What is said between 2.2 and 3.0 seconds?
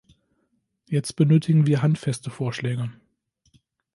Vorschläge!